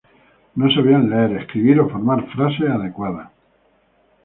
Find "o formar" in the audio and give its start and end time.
1.79-2.25